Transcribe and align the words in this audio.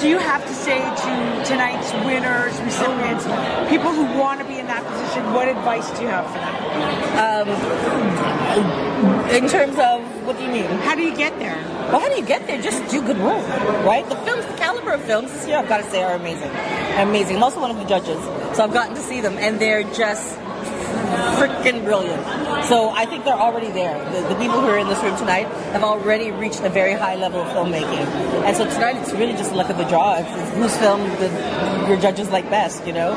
do 0.00 0.08
you 0.08 0.18
have 0.18 0.44
to 0.46 0.54
say 0.54 0.78
to 0.78 1.44
tonight's 1.44 1.92
winners, 2.04 2.60
recipients, 2.60 3.24
people 3.70 3.92
who 3.92 4.04
want 4.18 4.40
to 4.40 4.46
be 4.46 4.58
in 4.58 4.66
that 4.66 4.84
position, 4.84 5.32
what 5.32 5.48
advice 5.48 5.90
do 5.96 6.02
you 6.02 6.08
have 6.08 6.26
for 6.26 6.38
them? 6.38 6.54
Um, 7.24 7.48
in 9.30 9.48
terms 9.48 9.78
of 9.78 10.02
what 10.26 10.36
do 10.38 10.44
you 10.44 10.50
mean? 10.50 10.64
How 10.64 10.94
do 10.94 11.02
you 11.02 11.14
get 11.16 11.38
there? 11.38 11.56
Well, 11.90 12.00
how 12.00 12.08
do 12.08 12.16
you 12.16 12.26
get 12.26 12.46
there? 12.46 12.60
Just 12.60 12.90
do 12.90 13.02
good 13.02 13.18
work, 13.18 13.46
right? 13.84 14.08
The 14.08 14.16
films, 14.16 14.46
the 14.46 14.56
caliber 14.56 14.92
of 14.92 15.02
films 15.02 15.30
this 15.32 15.46
year, 15.46 15.58
I've 15.58 15.68
got 15.68 15.78
to 15.78 15.90
say, 15.90 16.02
are 16.02 16.14
amazing. 16.14 16.50
Amazing. 16.98 17.36
I'm 17.36 17.42
also 17.42 17.60
one 17.60 17.70
of 17.70 17.76
the 17.76 17.84
judges, 17.84 18.18
so 18.56 18.64
I've 18.64 18.72
gotten 18.72 18.94
to 18.94 19.02
see 19.02 19.20
them, 19.20 19.36
and 19.38 19.60
they're 19.60 19.84
just 19.94 20.38
freaking 21.38 21.84
brilliant. 21.84 22.22
So 22.64 22.90
I 22.90 23.06
think 23.06 23.24
they're 23.24 23.34
already 23.34 23.70
there. 23.70 23.98
The, 24.12 24.28
the, 24.28 24.34
people 24.36 24.60
who 24.60 24.68
are 24.68 24.78
in 24.78 24.88
this 24.88 25.02
room 25.02 25.16
tonight 25.16 25.46
have 25.72 25.82
already 25.82 26.30
reached 26.30 26.60
a 26.60 26.70
very 26.70 26.94
high 26.94 27.16
level 27.16 27.40
of 27.40 27.48
filmmaking. 27.48 28.06
And 28.44 28.56
so 28.56 28.64
tonight 28.64 28.96
it's 28.96 29.12
really 29.12 29.32
just 29.32 29.52
luck 29.52 29.68
of 29.68 29.76
the 29.76 29.84
draw. 29.84 30.16
It's, 30.18 30.28
it's 30.30 30.56
whose 30.56 30.76
film 30.78 31.00
the, 31.20 31.86
your 31.88 31.98
judges 31.98 32.30
like 32.30 32.48
best, 32.48 32.86
you 32.86 32.92
know? 32.92 33.12